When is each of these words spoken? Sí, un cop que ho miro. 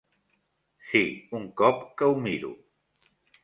Sí, 0.91 1.03
un 1.41 1.47
cop 1.63 1.87
que 2.01 2.09
ho 2.11 2.19
miro. 2.27 2.51